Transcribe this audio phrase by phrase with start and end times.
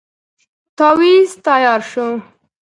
[0.77, 2.07] تاويذ تیار شو.